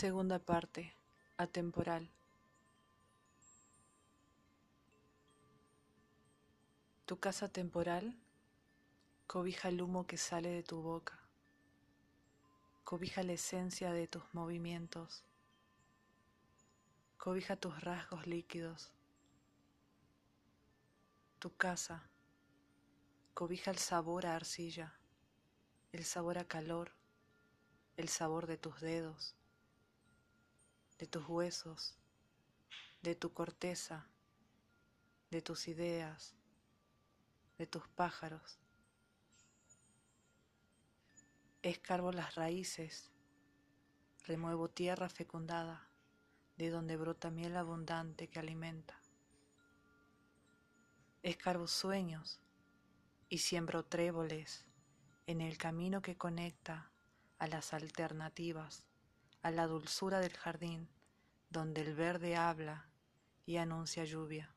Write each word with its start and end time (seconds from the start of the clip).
Segunda 0.00 0.38
parte, 0.38 0.94
atemporal. 1.36 2.08
Tu 7.04 7.20
casa 7.20 7.48
temporal 7.48 8.16
cobija 9.26 9.68
el 9.68 9.82
humo 9.82 10.06
que 10.06 10.16
sale 10.16 10.48
de 10.48 10.62
tu 10.62 10.80
boca, 10.80 11.18
cobija 12.82 13.22
la 13.22 13.34
esencia 13.34 13.92
de 13.92 14.06
tus 14.06 14.22
movimientos, 14.32 15.22
cobija 17.18 17.56
tus 17.56 17.78
rasgos 17.82 18.26
líquidos. 18.26 18.92
Tu 21.40 21.54
casa 21.58 22.08
cobija 23.34 23.70
el 23.70 23.76
sabor 23.76 24.24
a 24.24 24.34
arcilla, 24.34 24.94
el 25.92 26.06
sabor 26.06 26.38
a 26.38 26.44
calor, 26.44 26.90
el 27.98 28.08
sabor 28.08 28.46
de 28.46 28.56
tus 28.56 28.80
dedos 28.80 29.36
de 31.00 31.06
tus 31.06 31.26
huesos, 31.26 31.94
de 33.00 33.14
tu 33.14 33.32
corteza, 33.32 34.06
de 35.30 35.40
tus 35.40 35.66
ideas, 35.66 36.34
de 37.56 37.66
tus 37.66 37.88
pájaros. 37.88 38.58
Escarbo 41.62 42.12
las 42.12 42.34
raíces, 42.34 43.10
remuevo 44.26 44.68
tierra 44.68 45.08
fecundada, 45.08 45.88
de 46.58 46.68
donde 46.68 46.98
brota 46.98 47.30
miel 47.30 47.56
abundante 47.56 48.28
que 48.28 48.38
alimenta. 48.38 49.00
Escarbo 51.22 51.66
sueños 51.66 52.40
y 53.30 53.38
siembro 53.38 53.86
tréboles 53.86 54.66
en 55.26 55.40
el 55.40 55.56
camino 55.56 56.02
que 56.02 56.18
conecta 56.18 56.90
a 57.38 57.46
las 57.46 57.72
alternativas 57.72 58.84
a 59.42 59.50
la 59.50 59.66
dulzura 59.66 60.20
del 60.20 60.36
jardín 60.36 60.88
donde 61.50 61.80
el 61.80 61.94
verde 61.94 62.36
habla 62.36 62.88
y 63.44 63.56
anuncia 63.56 64.04
lluvia. 64.04 64.54